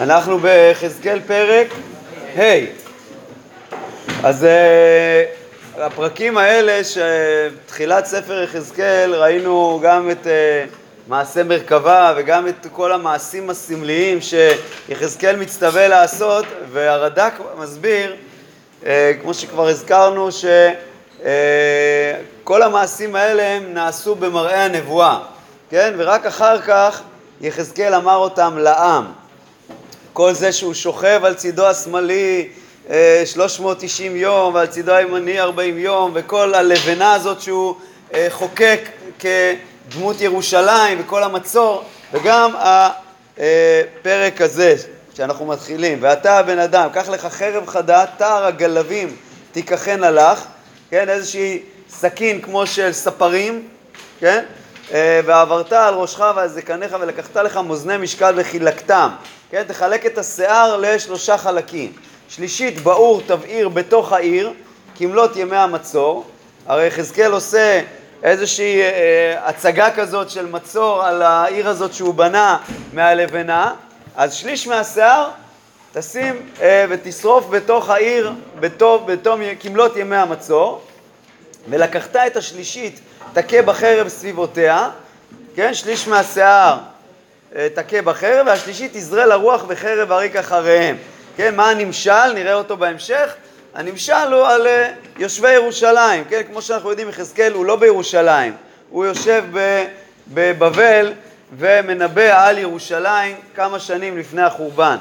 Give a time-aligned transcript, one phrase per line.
[0.00, 1.66] אנחנו ביחזקאל פרק
[2.38, 2.42] ה'.
[4.22, 5.24] אז אה,
[5.78, 10.64] הפרקים האלה, שתחילת ספר יחזקאל, ראינו גם את אה,
[11.08, 18.16] מעשה מרכבה וגם את כל המעשים הסמליים שיחזקאל מצטווה לעשות, והרד"ק מסביר,
[18.86, 20.28] אה, כמו שכבר הזכרנו,
[22.42, 25.18] שכל המעשים האלה הם נעשו במראה הנבואה,
[25.70, 25.94] כן?
[25.96, 27.02] ורק אחר כך
[27.40, 29.04] יחזקאל אמר אותם לעם.
[30.16, 32.48] כל זה שהוא שוכב על צידו השמאלי
[33.24, 37.74] 390 אה, יום ועל צידו הימני 40 יום וכל הלבנה הזאת שהוא
[38.14, 38.80] אה, חוקק
[39.18, 42.52] כדמות ירושלים וכל המצור וגם
[43.36, 44.74] הפרק הזה
[45.16, 45.98] שאנחנו מתחילים.
[46.00, 49.16] ואתה הבן אדם, קח לך חרב חדה, תער הגלבים
[49.52, 50.44] תיקחנה לך,
[50.90, 53.68] כן, איזושהי סכין כמו של ספרים,
[54.20, 59.08] כן, אה, ועברת על ראשך ועל זקניך ולקחת לך מאזני משקל וחילקתם,
[59.50, 61.92] כן, תחלק את השיער לשלושה חלקים.
[62.28, 64.52] שלישית, באור תבעיר בתוך העיר,
[64.96, 66.24] כמלות ימי המצור.
[66.66, 67.80] הרי יחזקאל עושה
[68.22, 72.58] איזושהי אה, הצגה כזאת של מצור על העיר הזאת שהוא בנה
[72.92, 73.74] מהלבנה,
[74.16, 75.30] אז שליש מהשיער
[75.92, 80.80] תשים אה, ותשרוף בתוך העיר בתום, בתום כמלות ימי המצור,
[81.70, 83.00] ולקחת את השלישית
[83.32, 84.90] תכה בחרב סביבותיה,
[85.54, 86.78] כן, שליש מהשיער
[87.56, 90.96] אה, תכה בחרב, והשלישית תזרה לרוח בחרב אריק אחריהם.
[91.36, 92.32] כן, מה הנמשל?
[92.34, 93.34] נראה אותו בהמשך.
[93.74, 98.52] הנמשל הוא על אה, יושבי ירושלים, כן, כמו שאנחנו יודעים, יחזקאל הוא לא בירושלים,
[98.90, 99.44] הוא יושב
[100.34, 101.12] בבבל
[101.58, 104.96] ומנבא על ירושלים כמה שנים לפני החורבן.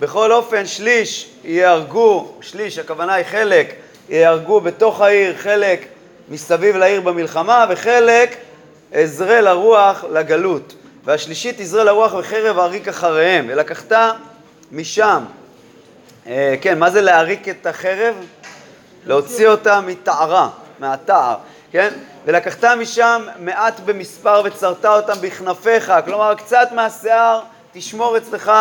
[0.00, 3.74] בכל אופן, שליש ייהרגו, שליש, הכוונה היא חלק,
[4.08, 5.84] ייהרגו בתוך העיר, חלק
[6.30, 8.36] מסביב לעיר במלחמה, וחלק
[8.92, 10.74] עזרה לרוח לגלות.
[11.04, 13.92] והשלישית עזרה לרוח וחרב אריק אחריהם, ולקחת
[14.72, 15.24] משם
[16.26, 18.14] אה, כן, מה זה להריק את החרב?
[19.06, 21.34] להוציא אותה מתערה, מהתער,
[21.72, 21.88] כן?
[22.26, 27.40] ולקחת משם מעט במספר וצרת אותם בכנפיך, כלומר קצת מהשיער
[27.72, 28.52] תשמור אצלך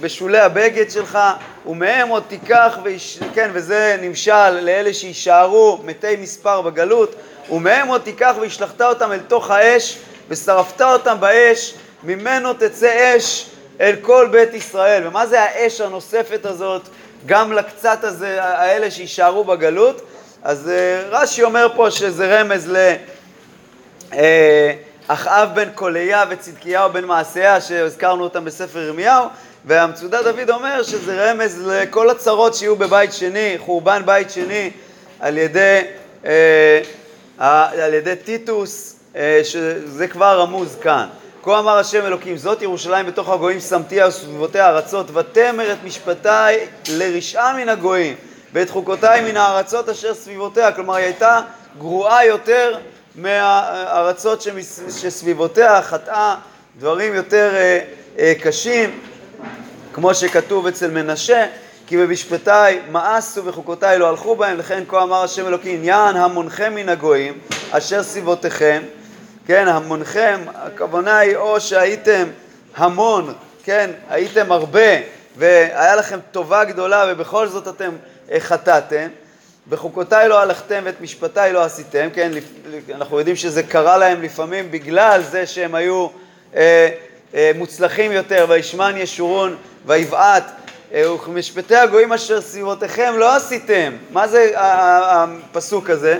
[0.00, 1.18] בשולי הבגד שלך,
[1.66, 7.14] ומהם עוד תיקח, ויש, כן, וזה נמשל לאלה שיישארו מתי מספר בגלות,
[7.50, 9.98] ומהם עוד תיקח והשלכת אותם אל תוך האש,
[10.28, 13.50] ושרפת אותם באש, ממנו תצא אש
[13.80, 15.06] אל כל בית ישראל.
[15.06, 16.82] ומה זה האש הנוספת הזאת,
[17.26, 20.02] גם לקצת הזה, האלה שיישארו בגלות?
[20.42, 20.70] אז uh,
[21.10, 22.72] רש"י אומר פה שזה רמז
[24.12, 24.20] לאחאב
[25.10, 29.26] uh, בן קוליה וצדקיהו בן מעשיה, שהזכרנו אותם בספר ירמיהו,
[29.64, 34.70] והמצודת דוד אומר שזה רמז לכל הצרות שיהיו בבית שני, חורבן בית שני,
[35.20, 35.80] על ידי,
[36.24, 36.26] uh,
[37.38, 41.06] על ידי טיטוס, uh, שזה כבר רמוז כאן.
[41.42, 46.54] כה אמר השם אלוקים, זאת ירושלים בתוך הגויים שמתיה וסביבותיה ארצות, ותמר את משפטי
[46.88, 48.14] לרשעה מן הגויים,
[48.52, 50.72] ואת חוקותיי מן הארצות אשר סביבותיה.
[50.72, 51.40] כלומר, היא הייתה
[51.78, 52.78] גרועה יותר
[53.14, 54.46] מהארצות
[54.88, 56.36] שסביבותיה, חטאה
[56.78, 57.80] דברים יותר אה,
[58.18, 59.00] אה, קשים,
[59.92, 61.46] כמו שכתוב אצל מנשה,
[61.86, 66.88] כי במשפטיי מאסו וחוקותיי לא הלכו בהם, לכן כה אמר השם אלוקים, יען המונחם מן
[66.88, 67.38] הגויים,
[67.70, 68.82] אשר סביבותיכם,
[69.46, 72.24] כן, המונכם, הכוונה היא או שהייתם
[72.76, 73.34] המון,
[73.64, 74.96] כן, הייתם הרבה
[75.36, 77.90] והיה לכם טובה גדולה ובכל זאת אתם
[78.38, 79.08] חטאתם,
[79.68, 82.30] בחוקותיי לא הלכתם ואת משפטיי לא עשיתם, כן,
[82.94, 86.08] אנחנו יודעים שזה קרה להם לפעמים בגלל זה שהם היו
[86.56, 86.88] אה,
[87.34, 89.56] אה, מוצלחים יותר, וישמן ישורון
[89.86, 90.44] ויבעט,
[90.94, 93.92] אה, וכמשפטי הגויים אשר סביבותיכם לא עשיתם.
[94.10, 96.18] מה זה הפסוק הזה?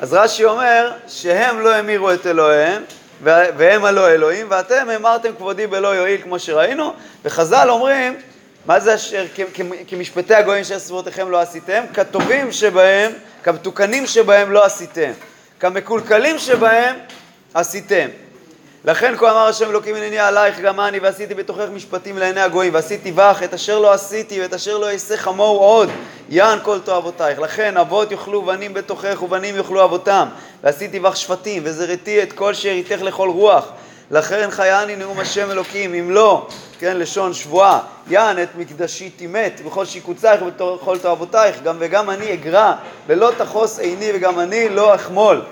[0.00, 2.82] אז רש"י אומר שהם לא המירו את אלוהיהם
[3.22, 6.92] והם הלא אלוהים ואתם אמרתם כבודי בלא יועיל כמו שראינו
[7.24, 8.16] וחז"ל אומרים
[8.68, 9.26] מה זה אשר
[9.88, 11.84] כמשפטי הגויים אשר סביבותיכם לא עשיתם?
[11.94, 13.12] כטובים שבהם,
[13.42, 15.10] כמתוקנים שבהם לא עשיתם,
[15.60, 16.96] כמקולקלים שבהם
[17.54, 18.08] עשיתם.
[18.84, 23.12] לכן כה אמר השם אלוקים הנני עלייך גם אני ועשיתי בתוכך משפטים לעיני הגויים ועשיתי
[23.12, 25.88] בך את אשר לא עשיתי ואת אשר לא אעשה חמוהו עוד.
[26.28, 27.38] יען כל תועבותייך.
[27.38, 30.28] לכן אבות יאכלו בנים בתוכך ובנים יאכלו אבותם.
[30.62, 33.68] ועשיתי בך שפטים וזרעתי את כל שאריתך לכל רוח
[34.10, 36.46] לכן חייני נאום השם אלוקים אם לא
[36.78, 42.74] כן לשון שבועה יען את מקדשי תימת בכל שיקוצייך ובכל תועבותייך גם וגם אני אגרע
[43.06, 45.42] ולא תחוס עיני וגם אני לא אחמול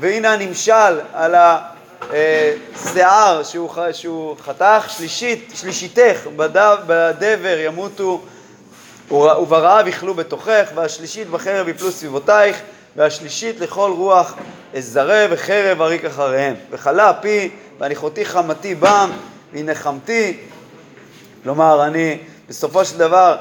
[0.00, 1.58] והנה הנמשל על ה...
[2.12, 2.54] אה,
[2.92, 8.20] שיער שהוא, שהוא חתך, שלישית, שלישיתך בדב, בדבר ימותו
[9.10, 12.60] וברעב יאכלו בתוכך, והשלישית בחרב יפלו סביבותייך,
[12.96, 14.34] והשלישית לכל רוח
[14.76, 16.54] אזרה וחרב אריק אחריהם.
[16.70, 17.50] וכלה פי,
[17.82, 19.10] והניחותי חמתי בם,
[19.52, 20.36] והנחמתי,
[21.42, 22.18] כלומר, אני
[22.48, 23.36] בסופו של דבר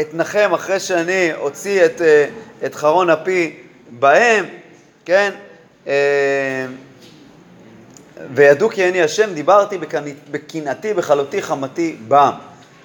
[0.00, 2.28] אתנחם אחרי שאני אוציא את, אה,
[2.66, 3.56] את חרון אפי
[3.90, 4.44] בהם,
[5.04, 5.30] כן?
[5.86, 5.92] אה,
[8.34, 9.78] וידעו כי אני השם, דיברתי
[10.30, 12.30] בקנאתי, בכלותי, חמתי בם.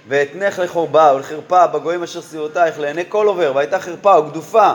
[0.08, 4.72] ואתנך לחורבה ולחרפה בגויים אשר סביבותייך לעיני כל עובר, והייתה חרפה וגדופה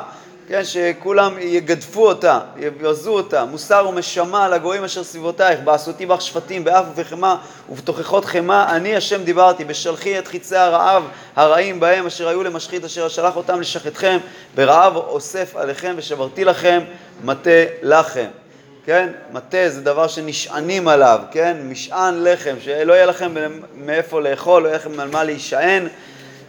[0.49, 6.85] כן, שכולם יגדפו אותה, יבזו אותה, מוסר ומשמה לגויים אשר סביבותייך, בעשותי בך שפטים, באף
[6.93, 7.37] ובחמה
[7.71, 11.03] ובתוכחות חמה, אני השם דיברתי, בשלחי את חיצי הרעב
[11.37, 14.19] הרעים בהם אשר היו למשחית, אשר שלח אותם לשחטכם,
[14.55, 16.81] ברעב אוסף עליכם ושברתי לכם
[17.25, 17.51] מטה
[17.83, 18.27] לחם.
[18.87, 23.35] כן, מטה זה דבר שנשענים עליו, כן, משען לחם, שלא יהיה לכם
[23.77, 25.89] מאיפה לאכול, לא יהיה לכם על מה להישען.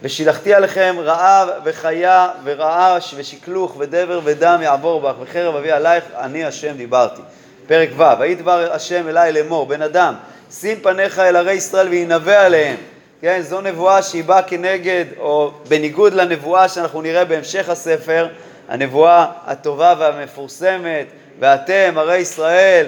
[0.02, 6.76] ושילחתי עליכם רעב וחיה ורעש ושקלוך ודבר ודם יעבור בך וחרב אביא עלייך אני השם
[6.76, 7.22] דיברתי.
[7.66, 10.14] פרק ו' ויהי דבר השם אליי לאמור בן אדם
[10.50, 12.76] שים פניך אל ערי ישראל וינבא עליהם
[13.20, 18.28] כן, זו נבואה שהיא באה כנגד או בניגוד לנבואה שאנחנו נראה בהמשך הספר
[18.68, 21.06] הנבואה הטובה והמפורסמת
[21.40, 22.86] ואתם ערי ישראל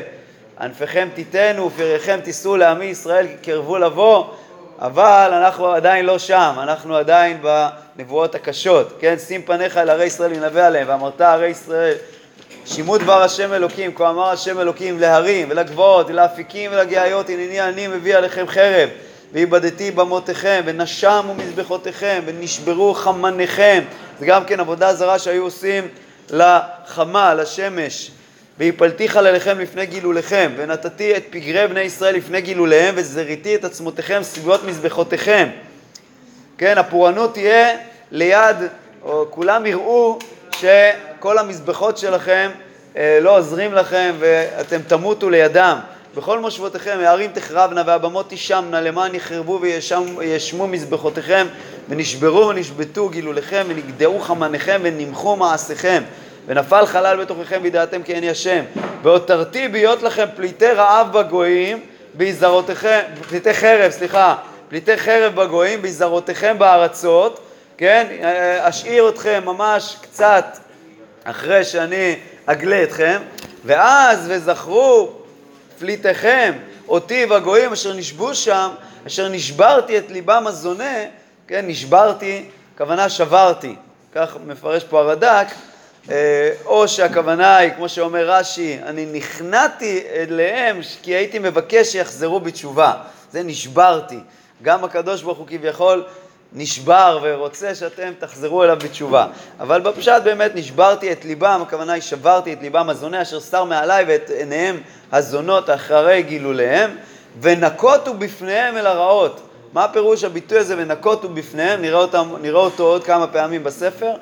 [0.61, 4.25] ענפיכם תיתנו ופריכם תישאו לעמי ישראל כי קרבו לבוא
[4.81, 7.43] אבל אנחנו עדיין לא שם, אנחנו עדיין
[7.97, 9.15] בנבואות הקשות, כן?
[9.19, 11.95] שים פניך אל ערי ישראל ונבא עליהם, ואמרת ערי ישראל,
[12.67, 18.17] שימו דבר השם אלוקים, כה אמר השם אלוקים להרים ולגבעות ולאפיקים ולגאיות, הנני אני מביא
[18.17, 18.89] עליכם חרב,
[19.33, 23.85] ואיבדתי במותיכם, ונשמו מזבחותיכם, ונשברו חמניכם,
[24.21, 25.89] זה גם כן עבודה זרה שהיו עושים
[26.31, 28.11] לחמה, לשמש,
[28.59, 34.65] והפלתי חלליכם לפני גילוליכם, ונתתי את פגרי בני ישראל לפני גילוליהם, וזריתי את עצמותיכם סביבות
[34.65, 35.49] מזבחותיכם.
[36.59, 37.77] כן, הפורענות תהיה
[38.11, 38.57] ליד,
[39.03, 40.19] או כולם יראו
[40.57, 42.51] שכל המזבחות שלכם
[42.97, 45.79] אה, לא עוזרים לכם ואתם תמותו לידם.
[46.17, 49.61] בכל מושבותיכם הערים תחרבנה והבמות תשמנה למען יחרבו
[50.19, 51.47] וישמו מזבחותיכם
[51.89, 56.03] ונשברו ונשבתו גילוליכם ונגדעו חמניכם ונמחו מעשיכם
[56.49, 58.65] ונפל חלל בתוככם וידעתם כי אני השם.
[59.03, 61.81] והותרתי בהיות לכם פליטי רעב בגויים,
[62.15, 64.37] בהזרותיכם, פליטי חרב, סליחה,
[64.69, 67.41] פליטי חרב בגויים, בהזרותיכם בארצות,
[67.77, 68.07] כן?
[68.61, 70.59] אשאיר אתכם ממש קצת
[71.25, 72.17] אחרי שאני
[72.47, 73.23] אגלה אתכם,
[73.65, 75.13] ואז וזכרו
[75.79, 76.53] פליטיכם
[76.89, 78.69] אותי בגויים אשר נשבו שם,
[79.07, 80.95] אשר נשברתי את ליבם הזונה,
[81.49, 82.45] כן, נשברתי,
[82.79, 83.75] כוונה שברתי,
[84.15, 85.68] כך מפרש פה הרד"ק, אה,
[86.65, 92.93] או שהכוונה היא, כמו שאומר רש"י, אני נכנעתי אליהם כי הייתי מבקש שיחזרו בתשובה.
[93.33, 94.19] זה נשברתי.
[94.63, 96.05] גם הקדוש ברוך הוא כביכול
[96.53, 99.27] נשבר ורוצה שאתם תחזרו אליו בתשובה.
[99.61, 104.05] אבל בפשט באמת נשברתי את ליבם, הכוונה היא שברתי את ליבם הזונה אשר סר מעליי
[104.09, 104.81] ואת עיניהם
[105.13, 106.91] הזונות אחרי גילוליהם,
[107.41, 109.41] ונקוטו בפניהם אל הרעות.
[109.73, 111.83] מה פירוש הביטוי הזה ונקוטו בפניהם?
[111.83, 114.13] נראה, אותם, נראה אותו עוד כמה פעמים בספר.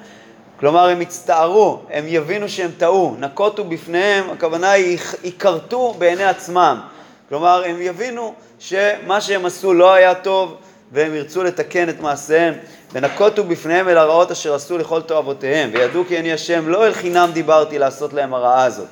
[0.61, 6.81] כלומר, הם יצטערו, הם יבינו שהם טעו, נקוטו בפניהם, הכוונה היא, ייכרתו בעיני עצמם.
[7.29, 10.57] כלומר, הם יבינו שמה שהם עשו לא היה טוב,
[10.93, 12.55] והם ירצו לתקן את מעשיהם.
[12.93, 17.31] ונקוטו בפניהם אל הרעות אשר עשו לכל תועבותיהם, וידעו כי אני השם, לא אל חינם
[17.33, 18.87] דיברתי לעשות להם הרעה הזאת.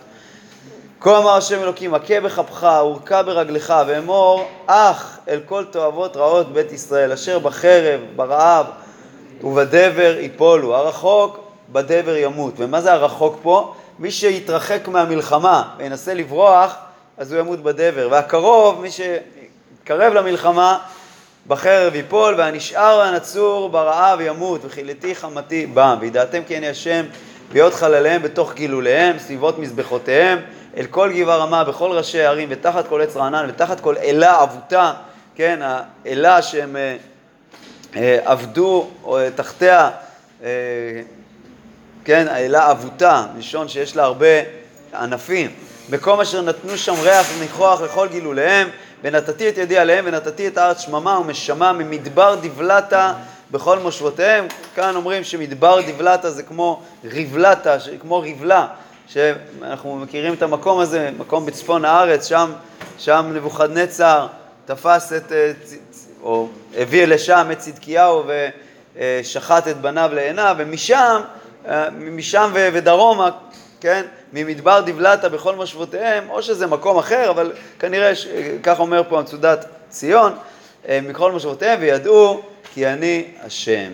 [1.01, 6.73] כה אמר השם אלוקים, הכה בכפך, ורכה ברגלך, ואמור, אך אל כל תועבות רעות בית
[6.73, 8.67] ישראל, אשר בחרב, ברעב
[9.43, 10.77] ובדבר יפולו.
[10.77, 11.44] הרחוק
[11.75, 12.55] בדבר ימות.
[12.57, 13.75] ומה זה הרחוק פה?
[13.99, 16.77] מי שיתרחק מהמלחמה וינסה לברוח,
[17.19, 18.09] אז הוא ימות בדבר.
[18.11, 20.79] והקרוב, מי שיתקרב למלחמה,
[21.47, 25.97] בחרב ייפול, והנשאר והנצור ברעב ימות, וכילתי חמתי בם.
[26.01, 27.05] וידעתם כי אני השם,
[27.53, 30.39] בהיות חלליהם בתוך גילוליהם, סביבות מזבחותיהם,
[30.77, 34.93] אל כל גבעה רמה, בכל ראשי הערים, ותחת כל עץ רענן, ותחת כל אלה עבותה,
[35.35, 35.61] כן,
[36.05, 36.97] האלה שהם אה,
[37.97, 39.91] אה, עבדו אה, תחתיה,
[40.45, 40.49] אה,
[42.05, 44.27] כן, האלה אבותה, לשון שיש לה הרבה
[44.95, 45.51] ענפים.
[45.91, 48.69] מקום אשר נתנו שם ריח וניחוח לכל גילוליהם,
[49.03, 53.13] ונתתי את ידי עליהם, ונתתי את הארץ שממה ומשמה ממדבר דבלתה
[53.51, 54.47] בכל מושבותיהם.
[54.75, 58.67] כאן אומרים שמדבר דבלתה זה כמו רבלתה, כמו רבלה,
[59.09, 62.53] שאנחנו מכירים את המקום הזה, מקום בצפון הארץ, שם,
[62.99, 64.27] שם נבוכדנצר
[64.65, 65.53] תפס את, אה,
[66.23, 68.23] או הביא לשם את צדקיהו
[68.97, 71.21] ושחט את בניו לעיניו, ומשם
[71.93, 73.31] משם ודרומה,
[73.81, 74.03] כן,
[74.33, 78.13] ממדבר דבלתה בכל מושבותיהם, או שזה מקום אחר, אבל כנראה,
[78.63, 80.33] כך אומר פה מצודת ציון,
[80.89, 82.43] אה, מכל מושבותיהם, וידעו
[82.75, 83.93] כי אני השם.